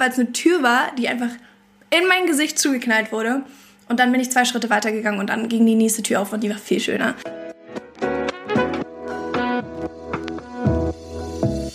[0.00, 1.30] weil es eine Tür war, die einfach
[1.90, 3.42] in mein Gesicht zugeknallt wurde.
[3.88, 6.42] Und dann bin ich zwei Schritte weitergegangen und dann ging die nächste Tür auf und
[6.42, 7.14] die war viel schöner.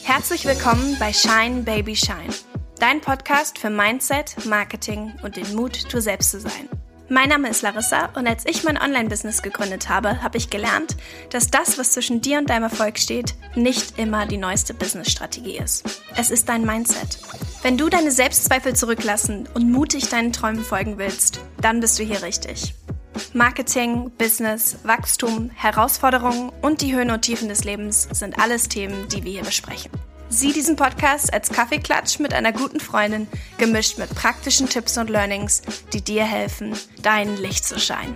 [0.04, 2.34] Herzlich willkommen bei Shine Baby Shine,
[2.80, 6.70] dein Podcast für Mindset, Marketing und den Mut, du selbst zu sein.
[7.08, 10.98] Mein Name ist Larissa und als ich mein Online-Business gegründet habe, habe ich gelernt,
[11.30, 15.84] dass das, was zwischen dir und deinem Erfolg steht, nicht immer die neueste Business-Strategie ist.
[16.18, 17.20] Es ist dein Mindset.
[17.62, 22.24] Wenn du deine Selbstzweifel zurücklassen und mutig deinen Träumen folgen willst, dann bist du hier
[22.24, 22.74] richtig.
[23.34, 29.24] Marketing, Business, Wachstum, Herausforderungen und die Höhen und Tiefen des Lebens sind alles Themen, die
[29.24, 29.92] wir hier besprechen.
[30.30, 35.62] Sieh diesen Podcast als Kaffeeklatsch mit einer guten Freundin, gemischt mit praktischen Tipps und Learnings,
[35.94, 38.16] die dir helfen, dein Licht zu scheinen.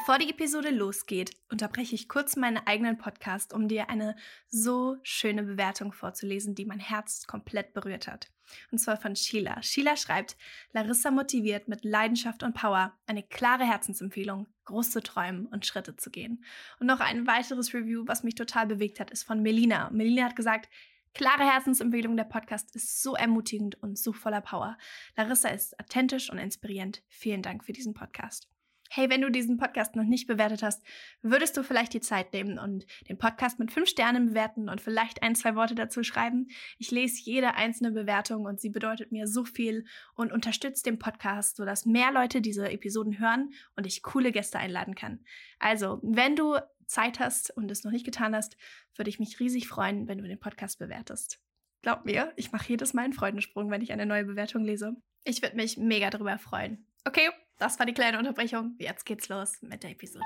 [0.00, 4.16] Bevor die Episode losgeht, unterbreche ich kurz meinen eigenen Podcast, um dir eine
[4.50, 8.31] so schöne Bewertung vorzulesen, die mein Herz komplett berührt hat.
[8.70, 9.62] Und zwar von Sheila.
[9.62, 10.36] Sheila schreibt,
[10.72, 16.10] Larissa motiviert mit Leidenschaft und Power eine klare Herzensempfehlung, groß zu träumen und Schritte zu
[16.10, 16.44] gehen.
[16.78, 19.90] Und noch ein weiteres Review, was mich total bewegt hat, ist von Melina.
[19.90, 20.68] Melina hat gesagt,
[21.14, 24.78] Klare Herzensempfehlung, der Podcast ist so ermutigend und so voller Power.
[25.14, 27.02] Larissa ist authentisch und inspirierend.
[27.08, 28.51] Vielen Dank für diesen Podcast.
[28.94, 30.82] Hey, wenn du diesen Podcast noch nicht bewertet hast,
[31.22, 35.22] würdest du vielleicht die Zeit nehmen und den Podcast mit fünf Sternen bewerten und vielleicht
[35.22, 36.48] ein, zwei Worte dazu schreiben?
[36.76, 41.56] Ich lese jede einzelne Bewertung und sie bedeutet mir so viel und unterstützt den Podcast,
[41.56, 45.24] sodass mehr Leute diese Episoden hören und ich coole Gäste einladen kann.
[45.58, 48.58] Also, wenn du Zeit hast und es noch nicht getan hast,
[48.94, 51.40] würde ich mich riesig freuen, wenn du den Podcast bewertest.
[51.80, 54.94] Glaub mir, ich mache jedes Mal einen Freudensprung, wenn ich eine neue Bewertung lese.
[55.24, 56.91] Ich würde mich mega darüber freuen.
[57.04, 58.76] Okay, das war die kleine Unterbrechung.
[58.78, 60.24] Jetzt geht's los mit der Episode.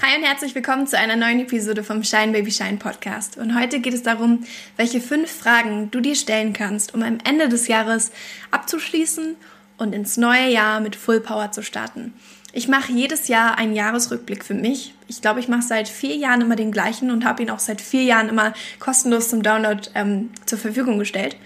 [0.00, 3.36] Hi und herzlich willkommen zu einer neuen Episode vom Shine Baby Shine Podcast.
[3.36, 4.42] Und heute geht es darum,
[4.76, 8.10] welche fünf Fragen du dir stellen kannst, um am Ende des Jahres
[8.52, 9.36] abzuschließen
[9.76, 12.14] und ins neue Jahr mit Full Power zu starten.
[12.54, 14.94] Ich mache jedes Jahr einen Jahresrückblick für mich.
[15.08, 17.82] Ich glaube, ich mache seit vier Jahren immer den gleichen und habe ihn auch seit
[17.82, 21.36] vier Jahren immer kostenlos zum Download ähm, zur Verfügung gestellt.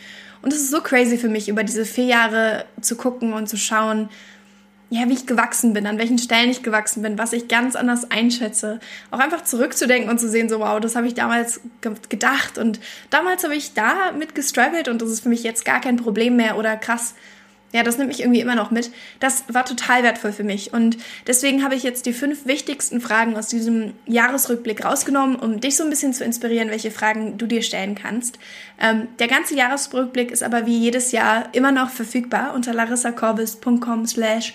[0.45, 3.57] Und es ist so crazy für mich, über diese vier Jahre zu gucken und zu
[3.57, 4.11] schauen,
[4.91, 8.11] ja, wie ich gewachsen bin, an welchen Stellen ich gewachsen bin, was ich ganz anders
[8.11, 8.79] einschätze.
[9.11, 12.79] Auch einfach zurückzudenken und zu sehen, so wow, das habe ich damals ge gedacht und
[13.09, 16.37] damals habe ich da mit gestruggelt und das ist für mich jetzt gar kein Problem
[16.37, 17.15] mehr oder krass,
[17.75, 18.93] ja, das nimmt mich irgendwie immer noch mit.
[19.19, 20.73] Das war total wertvoll für mich.
[20.73, 20.97] Und
[21.27, 25.83] deswegen habe ich jetzt die fünf wichtigsten Fragen aus diesem Jahresrückblick rausgenommen, um dich so
[25.83, 28.39] ein bisschen zu inspirieren, welche Fragen du dir stellen kannst.
[28.81, 34.55] Ähm, der ganze Jahresrückblick ist aber wie jedes Jahr immer noch verfügbar unter larissacorbis.com slash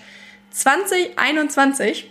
[0.52, 2.10] 2021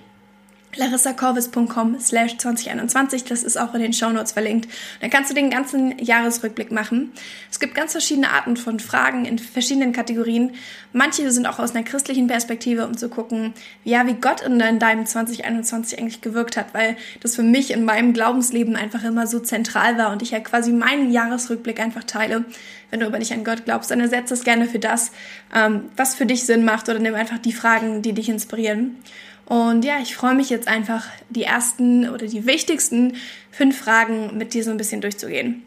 [0.78, 3.24] larissacorvis.com slash 2021.
[3.24, 4.68] Das ist auch in den Shownotes verlinkt.
[5.00, 7.12] Dann kannst du den ganzen Jahresrückblick machen.
[7.50, 10.52] Es gibt ganz verschiedene Arten von Fragen in verschiedenen Kategorien.
[10.92, 13.52] Manche sind auch aus einer christlichen Perspektive, um zu gucken,
[13.84, 18.12] ja, wie Gott in deinem 2021 eigentlich gewirkt hat, weil das für mich in meinem
[18.12, 22.44] Glaubensleben einfach immer so zentral war und ich ja quasi meinen Jahresrückblick einfach teile.
[22.90, 25.12] Wenn du aber nicht an Gott glaubst, dann ersetze es gerne für das,
[25.54, 28.96] ähm, was für dich Sinn macht oder nimm einfach die Fragen, die dich inspirieren.
[29.48, 33.16] Und ja, ich freue mich jetzt einfach, die ersten oder die wichtigsten
[33.50, 35.62] fünf Fragen mit dir so ein bisschen durchzugehen.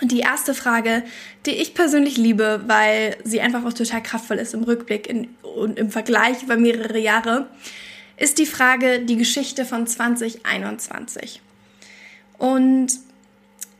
[0.00, 1.02] Und die erste Frage,
[1.44, 5.78] die ich persönlich liebe, weil sie einfach auch total kraftvoll ist im Rückblick in, und
[5.78, 7.46] im Vergleich über mehrere Jahre,
[8.16, 11.42] ist die Frage die Geschichte von 2021.
[12.38, 12.88] Und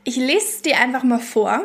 [0.03, 1.63] ich lese es dir einfach mal vor.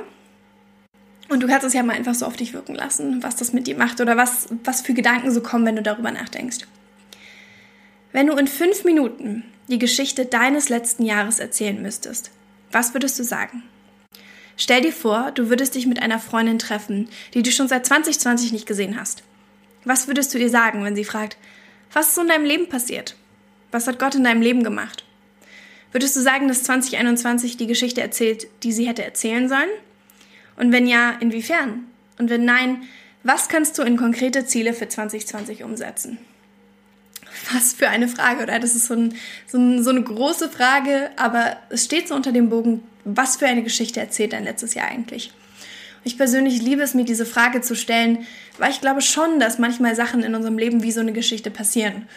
[1.28, 3.66] Und du kannst es ja mal einfach so auf dich wirken lassen, was das mit
[3.66, 6.66] dir macht oder was, was für Gedanken so kommen, wenn du darüber nachdenkst.
[8.12, 12.32] Wenn du in fünf Minuten die Geschichte deines letzten Jahres erzählen müsstest,
[12.72, 13.62] was würdest du sagen?
[14.56, 18.52] Stell dir vor, du würdest dich mit einer Freundin treffen, die du schon seit 2020
[18.52, 19.22] nicht gesehen hast.
[19.84, 21.36] Was würdest du ihr sagen, wenn sie fragt,
[21.92, 23.16] was ist in deinem Leben passiert?
[23.70, 25.04] Was hat Gott in deinem Leben gemacht?
[25.92, 29.70] Würdest du sagen, dass 2021 die Geschichte erzählt, die sie hätte erzählen sollen?
[30.56, 31.86] Und wenn ja, inwiefern?
[32.18, 32.82] Und wenn nein,
[33.22, 36.18] was kannst du in konkrete Ziele für 2020 umsetzen?
[37.52, 38.58] Was für eine Frage, oder?
[38.58, 39.14] Das ist so, ein,
[39.46, 43.46] so, ein, so eine große Frage, aber es steht so unter dem Bogen, was für
[43.46, 45.32] eine Geschichte erzählt dein letztes Jahr eigentlich?
[46.04, 48.26] Ich persönlich liebe es, mir diese Frage zu stellen,
[48.58, 52.08] weil ich glaube schon, dass manchmal Sachen in unserem Leben wie so eine Geschichte passieren.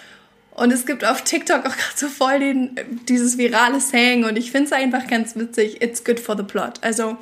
[0.52, 2.80] Und es gibt auf TikTok auch gerade so voll den,
[3.10, 6.80] dieses virale Saying und ich finde es einfach ganz witzig, it's good for the plot.
[6.82, 7.18] Also,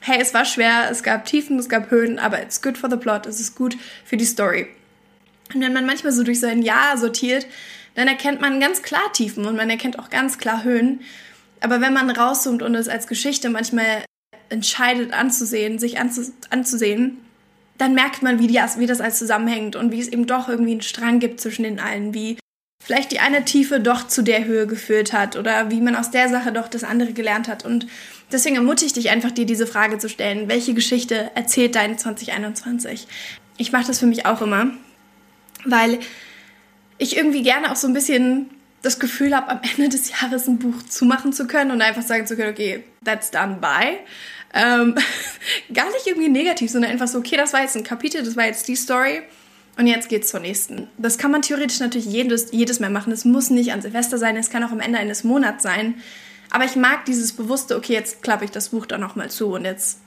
[0.00, 2.96] hey, es war schwer, es gab Tiefen, es gab Höhen, aber it's good for the
[2.96, 4.68] plot, es ist gut für die Story.
[5.54, 7.46] Und wenn man manchmal so durch sein Jahr sortiert,
[7.94, 11.00] dann erkennt man ganz klar Tiefen und man erkennt auch ganz klar Höhen.
[11.60, 14.04] Aber wenn man rauszoomt und es als Geschichte manchmal
[14.50, 17.18] entscheidet anzusehen, sich anzusehen,
[17.76, 20.72] dann merkt man, wie, die, wie das alles zusammenhängt und wie es eben doch irgendwie
[20.72, 22.38] einen Strang gibt zwischen den allen, wie
[22.84, 26.28] vielleicht die eine Tiefe doch zu der Höhe geführt hat oder wie man aus der
[26.28, 27.64] Sache doch das andere gelernt hat.
[27.64, 27.86] Und
[28.32, 30.48] deswegen ermutige ich dich einfach, dir diese Frage zu stellen.
[30.48, 33.06] Welche Geschichte erzählt dein 2021?
[33.56, 34.70] Ich mache das für mich auch immer,
[35.64, 35.98] weil
[36.98, 38.50] ich irgendwie gerne auch so ein bisschen
[38.82, 42.26] das Gefühl habe, am Ende des Jahres ein Buch zumachen zu können und einfach sagen
[42.26, 43.98] zu können, okay, that's done by.
[44.54, 44.94] Ähm,
[45.74, 48.46] gar nicht irgendwie negativ, sondern einfach so, okay, das war jetzt ein Kapitel, das war
[48.46, 49.22] jetzt die Story
[49.76, 50.88] und jetzt geht's zur nächsten.
[50.96, 53.12] Das kann man theoretisch natürlich jedes, jedes Mal machen.
[53.12, 56.02] Es muss nicht an Silvester sein, es kann auch am Ende eines Monats sein.
[56.50, 59.64] Aber ich mag dieses bewusste, okay, jetzt klappe ich das Buch dann nochmal zu und
[59.64, 59.98] jetzt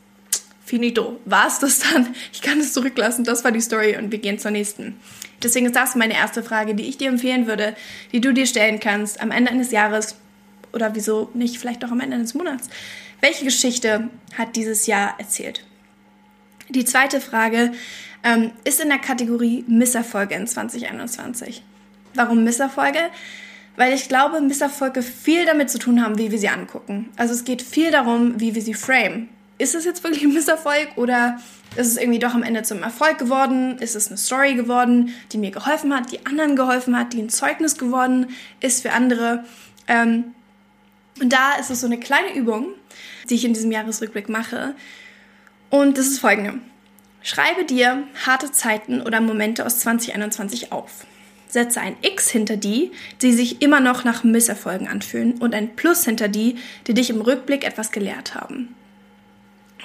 [0.66, 1.20] finito.
[1.26, 2.16] War es das dann?
[2.34, 5.00] Ich kann es zurücklassen, das war die Story und wir gehen zur nächsten.
[5.44, 7.76] Deswegen ist das meine erste Frage, die ich dir empfehlen würde,
[8.12, 10.16] die du dir stellen kannst am Ende eines Jahres
[10.74, 12.70] oder wieso nicht, vielleicht auch am Ende eines Monats.
[13.20, 15.64] Welche Geschichte hat dieses Jahr erzählt?
[16.70, 17.74] Die zweite Frage
[18.24, 21.64] ähm, ist in der Kategorie Misserfolge in 2021.
[22.14, 23.00] Warum Misserfolge?
[23.76, 27.10] Weil ich glaube, Misserfolge viel damit zu tun haben, wie wir sie angucken.
[27.16, 29.30] Also es geht viel darum, wie wir sie frame.
[29.62, 31.40] Ist es jetzt wirklich ein Misserfolg oder
[31.76, 33.78] ist es irgendwie doch am Ende zum Erfolg geworden?
[33.78, 37.30] Ist es eine Story geworden, die mir geholfen hat, die anderen geholfen hat, die ein
[37.30, 39.46] Zeugnis geworden ist für andere?
[39.88, 40.34] Ähm,
[41.22, 42.70] und da ist es so eine kleine Übung,
[43.30, 44.74] die ich in diesem Jahresrückblick mache.
[45.70, 46.54] Und das ist folgende.
[47.22, 51.06] Schreibe dir harte Zeiten oder Momente aus 2021 auf.
[51.48, 56.04] Setze ein X hinter die, die sich immer noch nach Misserfolgen anfühlen und ein Plus
[56.06, 56.56] hinter die,
[56.88, 58.76] die dich im Rückblick etwas gelehrt haben.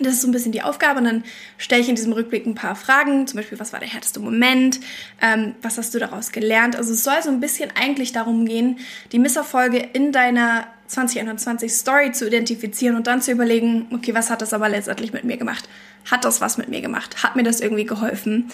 [0.00, 1.24] Das ist so ein bisschen die Aufgabe und dann
[1.56, 4.80] stelle ich in diesem Rückblick ein paar Fragen, zum Beispiel, was war der härteste Moment,
[5.22, 6.76] ähm, was hast du daraus gelernt.
[6.76, 8.78] Also es soll so ein bisschen eigentlich darum gehen,
[9.12, 14.42] die Misserfolge in deiner 2021 Story zu identifizieren und dann zu überlegen, okay, was hat
[14.42, 15.68] das aber letztendlich mit mir gemacht?
[16.10, 17.22] Hat das was mit mir gemacht?
[17.22, 18.50] Hat mir das irgendwie geholfen?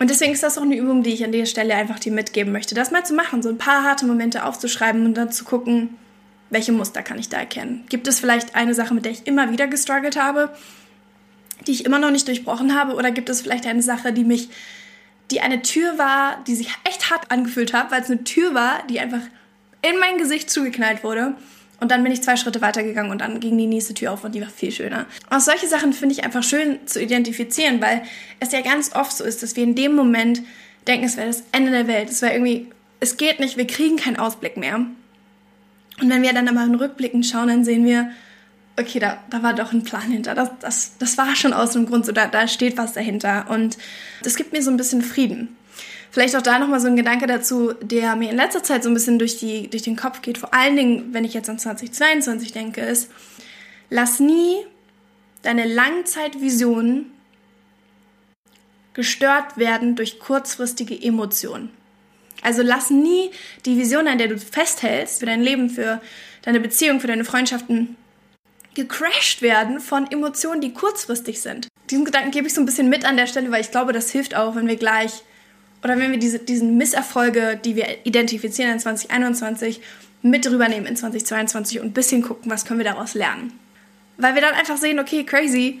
[0.00, 2.52] Und deswegen ist das auch eine Übung, die ich an der Stelle einfach dir mitgeben
[2.52, 5.96] möchte, das mal zu machen, so ein paar harte Momente aufzuschreiben und dann zu gucken,
[6.54, 7.84] welche Muster kann ich da erkennen?
[7.90, 10.54] Gibt es vielleicht eine Sache, mit der ich immer wieder gestruggelt habe,
[11.66, 12.94] die ich immer noch nicht durchbrochen habe?
[12.94, 14.48] Oder gibt es vielleicht eine Sache, die mich,
[15.30, 18.86] die eine Tür war, die sich echt hart angefühlt hat, weil es eine Tür war,
[18.88, 19.20] die einfach
[19.82, 21.34] in mein Gesicht zugeknallt wurde?
[21.80, 24.34] Und dann bin ich zwei Schritte weitergegangen und dann ging die nächste Tür auf und
[24.34, 25.06] die war viel schöner.
[25.28, 28.02] Auch solche Sachen finde ich einfach schön zu identifizieren, weil
[28.38, 30.40] es ja ganz oft so ist, dass wir in dem Moment
[30.86, 32.10] denken, es wäre das Ende der Welt.
[32.10, 32.68] Es wäre irgendwie,
[33.00, 34.86] es geht nicht, wir kriegen keinen Ausblick mehr.
[36.00, 38.10] Und wenn wir dann aber in Rückblicken schauen, dann sehen wir,
[38.78, 40.34] okay, da, da war doch ein Plan hinter.
[40.34, 43.46] Das, das, das war schon aus dem Grund so, da, da steht was dahinter.
[43.48, 43.78] Und
[44.22, 45.56] das gibt mir so ein bisschen Frieden.
[46.10, 48.94] Vielleicht auch da nochmal so ein Gedanke dazu, der mir in letzter Zeit so ein
[48.94, 52.52] bisschen durch, die, durch den Kopf geht, vor allen Dingen, wenn ich jetzt an 2022
[52.52, 53.10] denke, ist,
[53.90, 54.58] lass nie
[55.42, 57.06] deine Langzeitvision
[58.94, 61.70] gestört werden durch kurzfristige Emotionen.
[62.44, 63.30] Also lass nie
[63.64, 66.00] die Vision, an der du festhältst, für dein Leben, für
[66.42, 67.96] deine Beziehung, für deine Freundschaften,
[68.74, 71.68] gecrashed werden von Emotionen, die kurzfristig sind.
[71.90, 74.10] Diesen Gedanken gebe ich so ein bisschen mit an der Stelle, weil ich glaube, das
[74.10, 75.22] hilft auch, wenn wir gleich
[75.82, 79.80] oder wenn wir diese diesen Misserfolge, die wir identifizieren in 2021,
[80.22, 83.52] mit rübernehmen in 2022 und ein bisschen gucken, was können wir daraus lernen.
[84.16, 85.80] Weil wir dann einfach sehen, okay, crazy,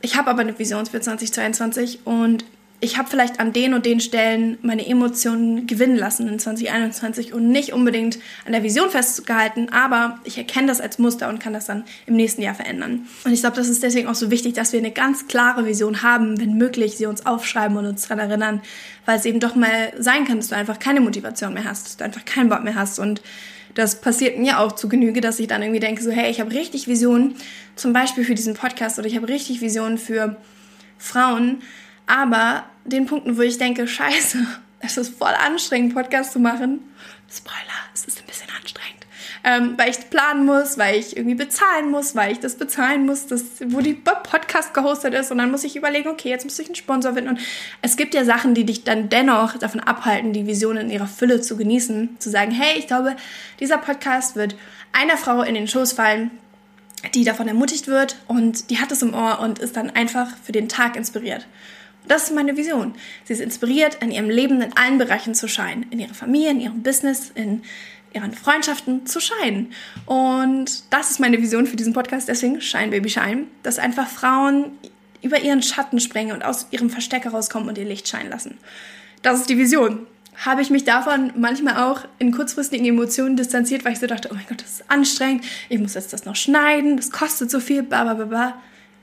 [0.00, 2.44] ich habe aber eine Vision für 2022 und
[2.80, 7.48] ich habe vielleicht an den und den Stellen meine Emotionen gewinnen lassen in 2021 und
[7.48, 11.66] nicht unbedingt an der Vision festgehalten, aber ich erkenne das als Muster und kann das
[11.66, 13.06] dann im nächsten Jahr verändern.
[13.24, 16.02] Und ich glaube, das ist deswegen auch so wichtig, dass wir eine ganz klare Vision
[16.02, 18.62] haben, wenn möglich, sie uns aufschreiben und uns daran erinnern,
[19.06, 21.96] weil es eben doch mal sein kann, dass du einfach keine Motivation mehr hast, dass
[21.96, 23.22] du einfach keinen Bock mehr hast und
[23.74, 26.52] das passiert mir auch zu Genüge, dass ich dann irgendwie denke, so hey, ich habe
[26.52, 27.34] richtig Visionen,
[27.76, 30.36] zum Beispiel für diesen Podcast oder ich habe richtig Visionen für
[30.96, 31.62] Frauen,
[32.08, 34.38] aber den Punkten, wo ich denke, scheiße,
[34.80, 36.80] es ist voll anstrengend, Podcast zu machen.
[37.30, 37.58] Spoiler,
[37.94, 39.06] es ist ein bisschen anstrengend.
[39.44, 43.26] Ähm, weil ich planen muss, weil ich irgendwie bezahlen muss, weil ich das bezahlen muss,
[43.26, 45.30] das, wo die Podcast gehostet ist.
[45.30, 47.30] Und dann muss ich überlegen, okay, jetzt muss ich einen Sponsor finden.
[47.30, 47.40] Und
[47.82, 51.40] es gibt ja Sachen, die dich dann dennoch davon abhalten, die Vision in ihrer Fülle
[51.40, 52.16] zu genießen.
[52.18, 53.14] Zu sagen, hey, ich glaube,
[53.60, 54.56] dieser Podcast wird
[54.92, 56.30] einer Frau in den Schoß fallen,
[57.14, 60.52] die davon ermutigt wird und die hat es im Ohr und ist dann einfach für
[60.52, 61.46] den Tag inspiriert.
[62.08, 62.94] Das ist meine Vision.
[63.24, 65.86] Sie ist inspiriert, in ihrem Leben in allen Bereichen zu scheinen.
[65.90, 67.62] In ihrer Familie, in ihrem Business, in
[68.14, 69.72] ihren Freundschaften zu scheinen.
[70.06, 72.28] Und das ist meine Vision für diesen Podcast.
[72.28, 73.44] Deswegen Shine Baby Shine.
[73.62, 74.72] Dass einfach Frauen
[75.22, 78.58] über ihren Schatten springen und aus ihrem Versteck herauskommen und ihr Licht scheinen lassen.
[79.22, 80.06] Das ist die Vision.
[80.44, 84.34] habe ich mich davon manchmal auch in kurzfristigen Emotionen distanziert, weil ich so dachte, oh
[84.34, 87.82] mein Gott, das ist anstrengend, ich muss jetzt das noch schneiden, das kostet so viel,
[87.82, 88.62] bla bla bla.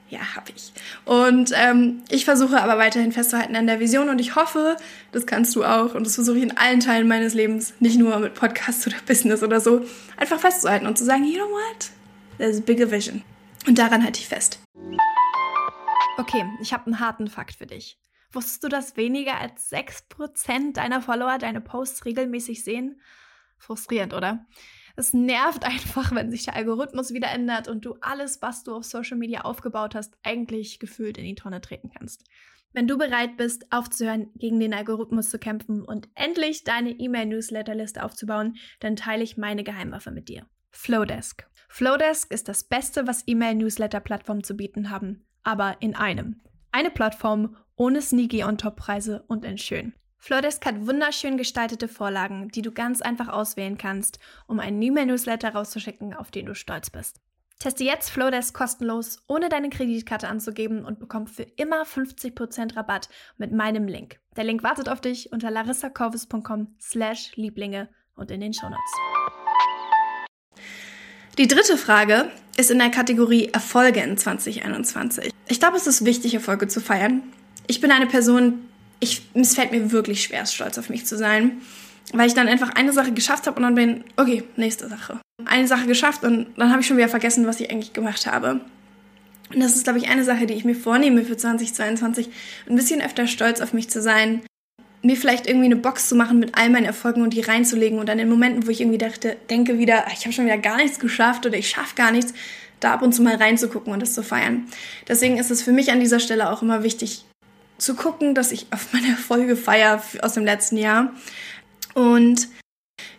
[0.09, 0.71] Ja, habe ich.
[1.03, 4.77] Und ähm, ich versuche aber weiterhin festzuhalten an der Vision und ich hoffe,
[5.11, 8.17] das kannst du auch und das versuche ich in allen Teilen meines Lebens, nicht nur
[8.19, 9.83] mit Podcasts oder Business oder so,
[10.17, 11.89] einfach festzuhalten und zu sagen, you know what?
[12.37, 13.23] There's a bigger vision.
[13.67, 14.59] Und daran halte ich fest.
[16.17, 17.97] Okay, ich habe einen harten Fakt für dich.
[18.31, 23.01] Wusstest du, dass weniger als 6% deiner Follower deine Posts regelmäßig sehen?
[23.57, 24.45] Frustrierend, oder?
[24.95, 28.83] Es nervt einfach, wenn sich der Algorithmus wieder ändert und du alles, was du auf
[28.83, 32.23] Social Media aufgebaut hast, eigentlich gefühlt in die Tonne treten kannst.
[32.73, 38.57] Wenn du bereit bist, aufzuhören, gegen den Algorithmus zu kämpfen und endlich deine E-Mail-Newsletterliste aufzubauen,
[38.81, 40.45] dann teile ich meine Geheimwaffe mit dir.
[40.71, 41.47] Flowdesk.
[41.69, 46.41] Flowdesk ist das Beste, was E-Mail-Newsletter-Plattformen zu bieten haben, aber in einem.
[46.73, 49.93] Eine Plattform ohne sneaky On-Top-Preise und in schön.
[50.17, 56.13] Flowdesk hat wunderschön gestaltete Vorlagen, die du ganz einfach auswählen kannst, um einen E-Mail-Newsletter rauszuschicken,
[56.13, 57.21] auf den du stolz bist.
[57.59, 63.51] Teste jetzt Flowdesk kostenlos, ohne deine Kreditkarte anzugeben und bekomm für immer 50% Rabatt mit
[63.53, 64.19] meinem Link.
[64.35, 68.91] Der Link wartet auf dich unter larissacorvus.com slash Lieblinge und in den Shownotes.
[71.37, 75.31] Die dritte Frage ist in der Kategorie Erfolge in 2021.
[75.47, 77.23] Ich glaube, es ist wichtig, Erfolge zu feiern.
[77.67, 78.69] Ich bin eine Person,
[78.99, 81.61] ich, es fällt mir wirklich schwer, stolz auf mich zu sein,
[82.13, 85.19] weil ich dann einfach eine Sache geschafft habe und dann bin, okay, nächste Sache.
[85.45, 88.61] Eine Sache geschafft und dann habe ich schon wieder vergessen, was ich eigentlich gemacht habe.
[89.53, 92.29] Und das ist, glaube ich, eine Sache, die ich mir vornehme für 2022,
[92.67, 94.41] ein bisschen öfter stolz auf mich zu sein,
[95.05, 98.09] mir vielleicht irgendwie eine Box zu machen mit all meinen Erfolgen und die reinzulegen und
[98.09, 100.77] dann in Momenten, wo ich irgendwie dachte, denke wieder, ah, ich habe schon wieder gar
[100.77, 102.33] nichts geschafft oder ich schaffe gar nichts,
[102.79, 104.65] da ab und zu mal reinzugucken und das zu feiern.
[105.07, 107.23] Deswegen ist es für mich an dieser Stelle auch immer wichtig,
[107.77, 111.13] zu gucken, dass ich auf meine Erfolge feiere aus dem letzten Jahr.
[111.93, 112.47] Und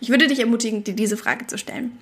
[0.01, 1.99] ich würde dich ermutigen, dir diese Frage zu stellen.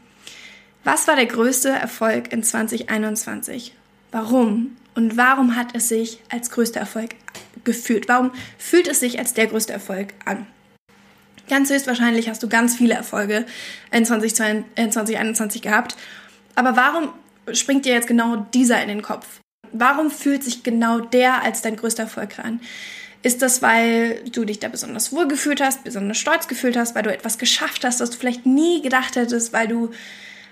[0.83, 3.75] Was war der größte Erfolg in 2021?
[4.11, 4.77] Warum?
[4.95, 7.15] Und warum hat es sich als größter Erfolg
[7.65, 8.09] gefühlt?
[8.09, 10.47] Warum fühlt es sich als der größte Erfolg an?
[11.49, 13.45] Ganz höchstwahrscheinlich hast du ganz viele Erfolge
[13.91, 15.97] in 2021 gehabt.
[16.55, 17.11] Aber warum
[17.53, 19.41] springt dir jetzt genau dieser in den Kopf?
[19.75, 22.61] Warum fühlt sich genau der als dein größter Erfolg an?
[23.23, 27.03] Ist das, weil du dich da besonders wohl gefühlt hast, besonders stolz gefühlt hast, weil
[27.03, 29.91] du etwas geschafft hast, das du vielleicht nie gedacht hättest, weil du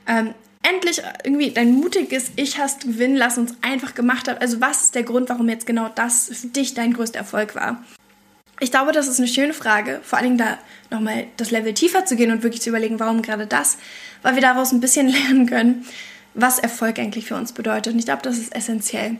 [0.08, 4.40] ähm, endlich irgendwie dein mutiges Ich hast gewinnen lassen und es einfach gemacht hast?
[4.40, 7.84] Also was ist der Grund, warum jetzt genau das für dich dein größter Erfolg war?
[8.58, 10.58] Ich glaube, das ist eine schöne Frage, vor allen Dingen da
[10.90, 13.76] nochmal das Level tiefer zu gehen und wirklich zu überlegen, warum gerade das,
[14.22, 15.84] weil wir daraus ein bisschen lernen können,
[16.34, 17.92] was Erfolg eigentlich für uns bedeutet.
[17.92, 19.16] Und ich glaube, das ist essentiell.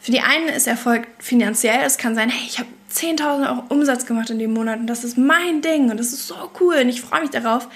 [0.00, 1.80] Für die einen ist Erfolg finanziell.
[1.84, 5.04] Es kann sein, hey, ich habe 10.000 Euro Umsatz gemacht in dem Monat und das
[5.04, 7.68] ist mein Ding und das ist so cool und ich freue mich darauf.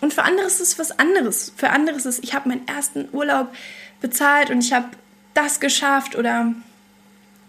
[0.00, 1.52] Und für andere ist es was anderes.
[1.56, 3.48] Für andere ist es, ich habe meinen ersten Urlaub
[4.00, 4.88] bezahlt und ich habe
[5.34, 6.54] das geschafft oder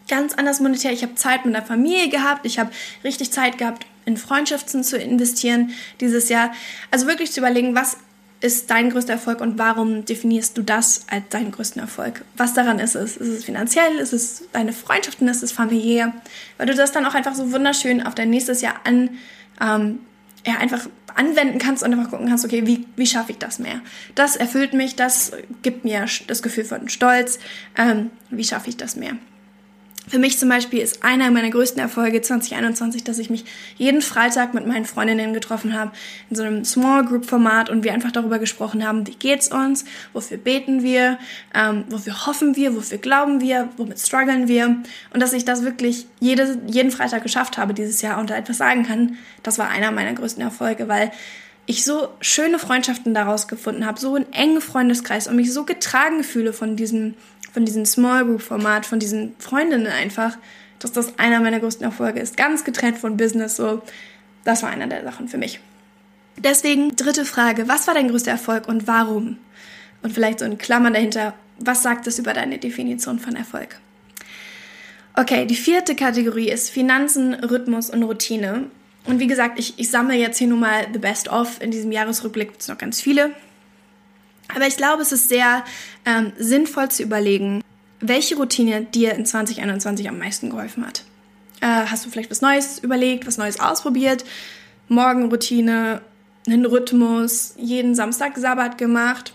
[0.10, 0.92] ganz anders monetär.
[0.92, 2.72] Ich habe Zeit mit der Familie gehabt, ich habe
[3.04, 5.72] richtig Zeit gehabt, in Freundschaften zu investieren
[6.02, 6.52] dieses Jahr.
[6.90, 7.98] Also wirklich zu überlegen, was
[8.42, 12.26] ist dein größter Erfolg und warum definierst du das als deinen größten Erfolg?
[12.36, 13.16] Was daran ist es?
[13.16, 13.98] Ist es finanziell?
[13.98, 15.28] Ist es deine Freundschaften?
[15.28, 16.12] Ist es familiär?
[16.58, 19.12] Weil du das dann auch einfach so wunderschön auf dein nächstes Jahr an,
[19.62, 20.00] ähm,
[20.46, 23.82] ja, einfach anwenden kannst und einfach gucken kannst, okay, wie, wie schaffe ich das mehr?
[24.16, 27.38] Das erfüllt mich, das gibt mir das Gefühl von Stolz.
[27.78, 29.18] Ähm, wie schaffe ich das mehr?
[30.12, 33.46] Für mich zum Beispiel ist einer meiner größten Erfolge 2021, dass ich mich
[33.77, 35.94] jeden Freitag mit meinen Freundinnen getroffen habe
[36.30, 39.86] in so einem Small Group Format und wir einfach darüber gesprochen haben, wie geht's uns,
[40.12, 41.18] wofür beten wir,
[41.56, 44.84] ähm, wofür hoffen wir, wofür glauben wir, womit strugglen wir.
[45.13, 48.58] Und dass ich das wirklich jede, jeden Freitag geschafft habe dieses Jahr und da etwas
[48.58, 51.13] sagen kann, das war einer meiner größten Erfolge, weil
[51.68, 56.25] ich so schöne Freundschaften daraus gefunden habe, so einen engen Freundeskreis und mich so getragen
[56.25, 57.13] fühle von diesem
[57.53, 60.38] von diesem Small Group Format, von diesen Freundinnen einfach,
[60.79, 62.38] dass das einer meiner größten Erfolge ist.
[62.38, 63.81] Ganz getrennt von Business, so.
[64.43, 65.60] Das war einer der Sachen für mich.
[66.38, 67.67] Deswegen, dritte Frage.
[67.67, 69.38] Was war dein größter Erfolg und warum?
[70.01, 73.79] Und vielleicht so in Klammern dahinter, was sagt es über deine Definition von Erfolg?
[75.15, 78.67] Okay, die vierte Kategorie ist Finanzen, Rhythmus und Routine.
[79.05, 81.62] Und wie gesagt, ich, ich sammle jetzt hier nur mal The Best of.
[81.62, 83.31] In diesem Jahresrückblick gibt es noch ganz viele.
[84.54, 85.64] Aber ich glaube, es ist sehr
[86.06, 87.64] ähm, sinnvoll zu überlegen,
[88.00, 91.04] welche Routine dir in 2021 am meisten geholfen hat.
[91.62, 94.26] Äh, hast du vielleicht was Neues überlegt, was Neues ausprobiert?
[94.90, 96.02] Morgenroutine,
[96.48, 99.34] einen Rhythmus, jeden Samstag Sabbat gemacht,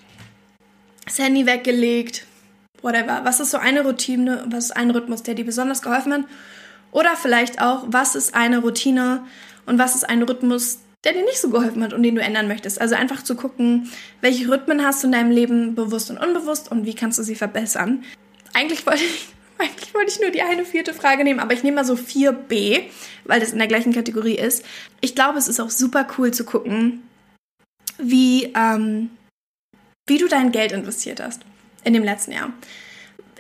[1.05, 2.27] das Handy weggelegt,
[2.83, 3.21] whatever.
[3.25, 6.25] Was ist so eine Routine, was ist ein Rhythmus, der dir besonders geholfen hat?
[6.93, 9.25] Oder vielleicht auch, was ist eine Routine
[9.67, 12.49] und was ist ein Rhythmus, der dir nicht so geholfen hat und den du ändern
[12.49, 12.81] möchtest.
[12.81, 16.85] Also einfach zu gucken, welche Rhythmen hast du in deinem Leben bewusst und unbewusst und
[16.85, 18.05] wie kannst du sie verbessern.
[18.55, 21.77] Eigentlich wollte ich, eigentlich wollte ich nur die eine vierte Frage nehmen, aber ich nehme
[21.77, 22.83] mal so 4b,
[23.25, 24.65] weil das in der gleichen Kategorie ist.
[25.01, 27.05] Ich glaube, es ist auch super cool zu gucken,
[27.99, 29.11] wie, ähm,
[30.09, 31.43] wie du dein Geld investiert hast
[31.85, 32.53] in dem letzten Jahr.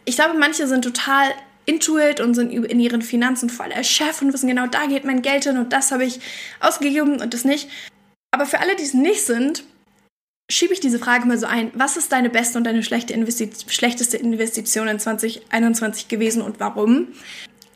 [0.05, 1.33] Ich glaube, manche sind total
[1.67, 5.45] Intuit und sind in ihren Finanzen voll Chef und wissen genau, da geht mein Geld
[5.45, 6.21] hin und das habe ich
[6.61, 7.69] ausgegeben und das nicht.
[8.31, 9.65] Aber für alle, die es nicht sind,
[10.49, 11.71] schiebe ich diese Frage mal so ein.
[11.75, 17.09] Was ist deine beste und deine schlechte Investi schlechteste Investition in 2021 gewesen und warum?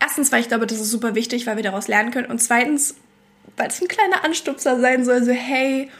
[0.00, 2.30] Erstens, weil ich glaube, das ist super wichtig, weil wir daraus lernen können.
[2.30, 2.94] Und zweitens,
[3.56, 5.90] weil es ein kleiner Anstupser sein soll, so hey,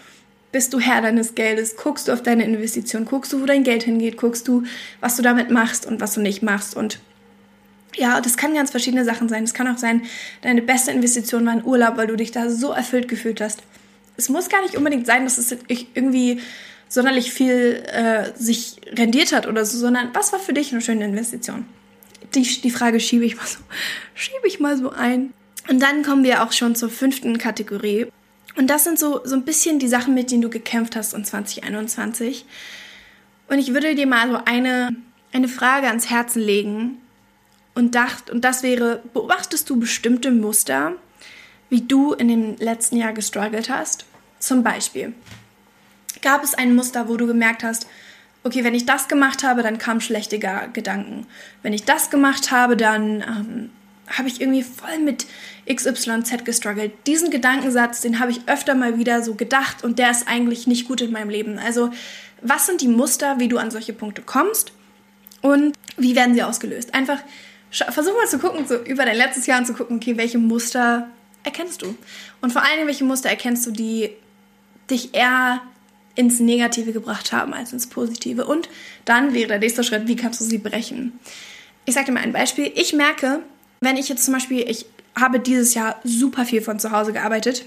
[0.53, 1.77] bist du Herr deines Geldes?
[1.77, 3.05] Guckst du auf deine Investition?
[3.05, 4.17] Guckst du, wo dein Geld hingeht?
[4.17, 4.65] Guckst du,
[5.01, 6.77] was du damit machst und was du nicht machst?
[6.77, 7.01] Und
[7.97, 9.45] ja, das kann ganz verschiedene Sachen sein.
[9.45, 10.03] Es kann auch sein,
[10.43, 13.63] deine beste Investition war ein Urlaub, weil du dich da so erfüllt gefühlt hast.
[14.17, 15.57] Es muss gar nicht unbedingt sein, dass es
[15.95, 16.41] irgendwie
[16.89, 21.05] sonderlich viel äh, sich rendiert hat oder so, sondern was war für dich eine schöne
[21.05, 21.65] Investition?
[22.35, 23.59] Die, die Frage schiebe ich mal so,
[24.15, 25.33] schiebe ich mal so ein.
[25.69, 28.07] Und dann kommen wir auch schon zur fünften Kategorie.
[28.57, 31.25] Und das sind so, so ein bisschen die Sachen, mit denen du gekämpft hast in
[31.25, 32.45] 2021.
[33.49, 34.91] Und ich würde dir mal so eine,
[35.33, 37.00] eine Frage ans Herzen legen,
[37.75, 40.93] und dachte, und das wäre, beobachtest du bestimmte Muster,
[41.69, 44.05] wie du in dem letzten Jahr gestruggelt hast?
[44.39, 45.13] Zum Beispiel,
[46.23, 47.87] gab es ein Muster, wo du gemerkt hast,
[48.43, 51.27] okay, wenn ich das gemacht habe, dann kamen schlechte Gedanken.
[51.63, 53.71] Wenn ich das gemacht habe, dann ähm,
[54.09, 55.27] habe ich irgendwie voll mit
[55.73, 56.93] XYZ gestruggelt.
[57.07, 60.89] Diesen Gedankensatz, den habe ich öfter mal wieder so gedacht und der ist eigentlich nicht
[60.89, 61.59] gut in meinem Leben.
[61.59, 61.91] Also,
[62.43, 64.73] was sind die Muster, wie du an solche Punkte kommst
[65.43, 66.95] und wie werden sie ausgelöst?
[66.95, 67.19] Einfach
[67.71, 71.09] versuch mal zu gucken, so über dein letztes Jahr und zu gucken, okay, welche Muster
[71.45, 71.97] erkennst du?
[72.41, 74.11] Und vor allen Dingen, welche Muster erkennst du, die
[74.91, 75.61] dich eher
[76.17, 78.47] ins Negative gebracht haben als ins Positive?
[78.47, 78.69] Und
[79.05, 81.19] dann wäre der nächste Schritt, wie kannst du sie brechen?
[81.85, 82.71] Ich sage dir mal ein Beispiel.
[82.75, 83.41] Ich merke,
[83.81, 84.87] wenn ich jetzt zum Beispiel, ich
[85.19, 87.65] habe dieses Jahr super viel von zu Hause gearbeitet.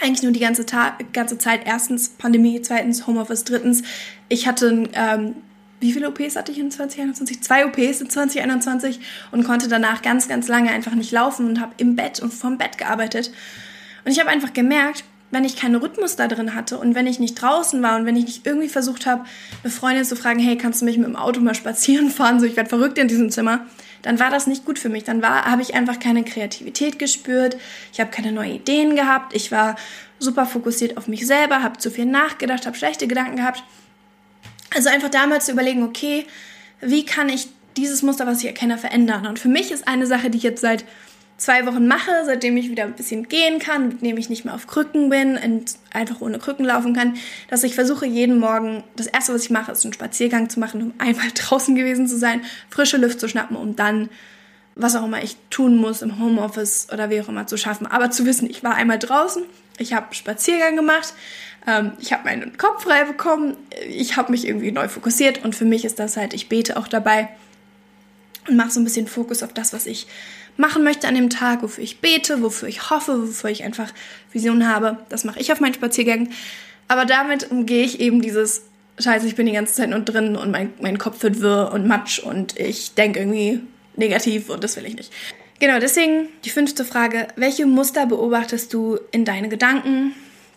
[0.00, 1.62] Eigentlich nur die ganze, Ta ganze Zeit.
[1.66, 3.82] Erstens Pandemie, zweitens Homeoffice, drittens
[4.28, 5.34] ich hatte ähm,
[5.82, 7.42] wie viele OPs hatte ich in 2021?
[7.42, 9.00] Zwei OPs in 2021
[9.32, 12.56] und konnte danach ganz, ganz lange einfach nicht laufen und habe im Bett und vom
[12.56, 13.32] Bett gearbeitet.
[14.04, 17.18] Und ich habe einfach gemerkt, wenn ich keinen Rhythmus da drin hatte und wenn ich
[17.18, 19.24] nicht draußen war und wenn ich nicht irgendwie versucht habe,
[19.64, 22.46] eine Freundin zu fragen, hey, kannst du mich mit dem Auto mal spazieren fahren, so
[22.46, 23.66] ich werde verrückt in diesem Zimmer,
[24.02, 25.04] dann war das nicht gut für mich.
[25.04, 27.56] Dann habe ich einfach keine Kreativität gespürt,
[27.92, 29.74] ich habe keine neuen Ideen gehabt, ich war
[30.20, 33.64] super fokussiert auf mich selber, habe zu viel nachgedacht, habe schlechte Gedanken gehabt
[34.74, 36.26] also einfach damals zu überlegen, okay,
[36.80, 39.26] wie kann ich dieses Muster, was ich erkenne, verändern?
[39.26, 40.84] Und für mich ist eine Sache, die ich jetzt seit
[41.42, 44.66] zwei Wochen mache, seitdem ich wieder ein bisschen gehen kann, seitdem ich nicht mehr auf
[44.66, 47.16] Krücken bin und einfach ohne Krücken laufen kann,
[47.48, 50.82] dass ich versuche jeden Morgen, das erste, was ich mache, ist einen Spaziergang zu machen,
[50.82, 54.08] um einmal draußen gewesen zu sein, frische Luft zu schnappen, um dann,
[54.74, 57.86] was auch immer ich tun muss, im Homeoffice oder wie auch immer zu schaffen.
[57.86, 59.42] Aber zu wissen, ich war einmal draußen,
[59.78, 61.12] ich habe Spaziergang gemacht,
[61.66, 63.56] ähm, ich habe meinen Kopf frei bekommen,
[63.88, 66.88] ich habe mich irgendwie neu fokussiert und für mich ist das halt, ich bete auch
[66.88, 67.28] dabei
[68.48, 70.06] und mache so ein bisschen Fokus auf das, was ich
[70.56, 73.92] machen möchte an dem Tag, wofür ich bete, wofür ich hoffe, wofür ich einfach
[74.32, 74.98] Vision habe.
[75.08, 76.30] Das mache ich auf meinen Spaziergängen.
[76.88, 78.62] Aber damit umgehe ich eben dieses
[78.98, 81.86] Scheiße, ich bin die ganze Zeit nur drin und mein, mein Kopf wird wirr und
[81.86, 83.60] matsch und ich denke irgendwie
[83.96, 85.12] negativ und das will ich nicht.
[85.58, 87.28] Genau, deswegen die fünfte Frage.
[87.36, 90.12] Welche Muster beobachtest du in deinen Gedanken,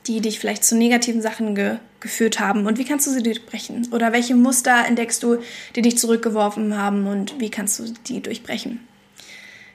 [0.08, 3.88] die dich vielleicht zu negativen Sachen ge geführt haben und wie kannst du sie durchbrechen?
[3.92, 5.40] Oder welche Muster entdeckst du,
[5.76, 8.88] die dich zurückgeworfen haben und wie kannst du die durchbrechen?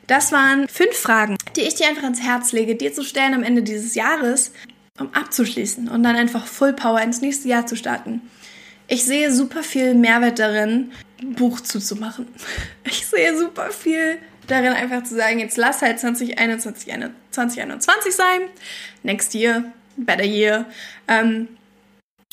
[0.06, 3.42] Das waren fünf Fragen, die ich dir einfach ans Herz lege, dir zu stellen am
[3.42, 4.52] Ende dieses Jahres,
[5.00, 8.20] um abzuschließen und dann einfach Full Power ins nächste Jahr zu starten.
[8.86, 12.28] Ich sehe super viel Mehrwert darin, ein Buch zuzumachen.
[12.84, 16.92] Ich sehe super viel darin, einfach zu sagen, jetzt lass halt 2021,
[17.30, 18.40] 2021 sein,
[19.02, 19.72] next year,
[20.04, 20.66] better year,
[21.08, 21.48] ähm,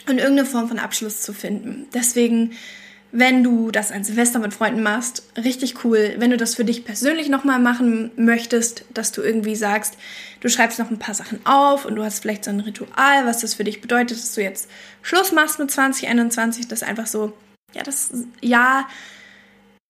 [0.08, 1.88] und irgendeine Form von Abschluss zu finden.
[1.94, 2.54] Deswegen,
[3.12, 6.16] wenn du das ein Silvester mit Freunden machst, richtig cool.
[6.18, 9.98] Wenn du das für dich persönlich nochmal machen möchtest, dass du irgendwie sagst,
[10.40, 13.42] du schreibst noch ein paar Sachen auf und du hast vielleicht so ein Ritual, was
[13.42, 14.70] das für dich bedeutet, dass du jetzt
[15.02, 17.34] Schluss machst mit 2021, das einfach so,
[17.74, 18.88] ja, das Jahr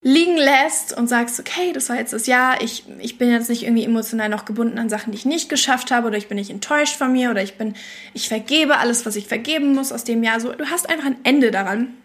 [0.00, 3.64] liegen lässt und sagst, okay, das war jetzt das Jahr, ich, ich bin jetzt nicht
[3.64, 6.50] irgendwie emotional noch gebunden an Sachen, die ich nicht geschafft habe oder ich bin nicht
[6.50, 7.74] enttäuscht von mir oder ich bin,
[8.14, 10.38] ich vergebe alles, was ich vergeben muss aus dem Jahr.
[10.38, 11.96] So, du hast einfach ein Ende daran.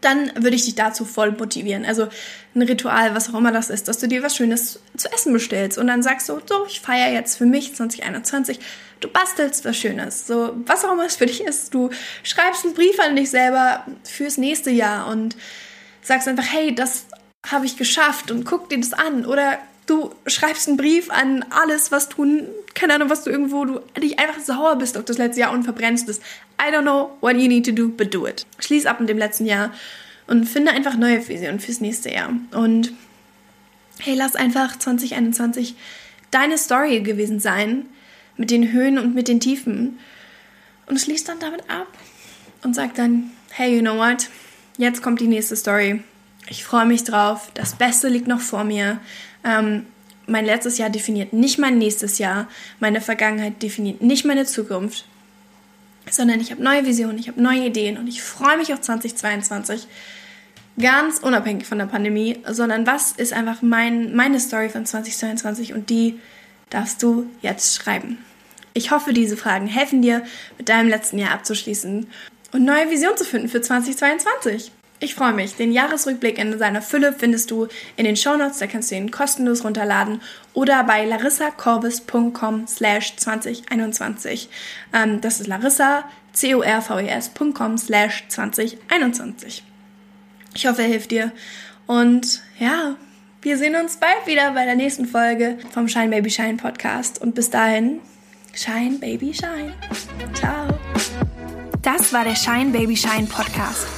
[0.00, 1.84] dann würde ich dich dazu voll motivieren.
[1.84, 2.06] Also
[2.54, 5.76] ein Ritual, was auch immer das ist, dass du dir was Schönes zu essen bestellst
[5.76, 8.60] und dann sagst du, so, ich feiere jetzt für mich 2021.
[9.00, 11.74] Du bastelst was Schönes, so was auch immer es für dich ist.
[11.74, 11.90] Du
[12.22, 15.36] schreibst einen Brief an dich selber fürs nächste Jahr und
[16.00, 17.06] sagst einfach, hey, das
[17.46, 19.24] habe ich geschafft und guck dir das an.
[19.26, 23.80] Oder du schreibst einen Brief an alles, was du, keine Ahnung, was du irgendwo, du
[24.00, 26.18] dich einfach sauer bist auf das letzte Jahr und verbrennst es.
[26.60, 28.46] I don't know what you need to do, but do it.
[28.58, 29.72] Schließ ab mit dem letzten Jahr
[30.26, 32.32] und finde einfach neue Visionen fürs nächste Jahr.
[32.52, 32.92] Und
[34.00, 35.74] hey, lass einfach 2021
[36.30, 37.86] deine Story gewesen sein,
[38.36, 39.98] mit den Höhen und mit den Tiefen.
[40.86, 41.88] Und schließ dann damit ab
[42.62, 44.28] und sag dann, hey, you know what?
[44.76, 46.02] Jetzt kommt die nächste Story.
[46.50, 47.50] Ich freue mich drauf.
[47.54, 49.00] Das Beste liegt noch vor mir.
[49.44, 49.86] Ähm,
[50.26, 52.48] mein letztes Jahr definiert nicht mein nächstes Jahr.
[52.80, 55.04] Meine Vergangenheit definiert nicht meine Zukunft.
[56.10, 59.86] Sondern ich habe neue Visionen, ich habe neue Ideen und ich freue mich auf 2022.
[60.80, 65.90] Ganz unabhängig von der Pandemie, sondern was ist einfach mein, meine Story von 2022 und
[65.90, 66.18] die
[66.70, 68.18] darfst du jetzt schreiben.
[68.74, 70.22] Ich hoffe, diese Fragen helfen dir,
[70.56, 72.06] mit deinem letzten Jahr abzuschließen
[72.52, 74.70] und neue Visionen zu finden für 2022.
[75.00, 75.54] Ich freue mich.
[75.54, 79.64] Den Jahresrückblick in seiner Fülle findest du in den Shownotes, da kannst du ihn kostenlos
[79.64, 80.20] runterladen
[80.54, 84.48] oder bei larissacorvis.com slash 2021.
[84.92, 89.62] Ähm, das ist larissa, C-O-R-V-E-S.com slash 2021.
[90.54, 91.30] Ich hoffe, er hilft dir.
[91.86, 92.96] Und ja,
[93.40, 97.20] wir sehen uns bald wieder bei der nächsten Folge vom Shine Baby Shine Podcast.
[97.20, 98.00] Und bis dahin,
[98.52, 99.74] Shine Baby Shine.
[100.34, 100.66] Ciao.
[101.82, 103.97] Das war der Shine Baby Shine Podcast.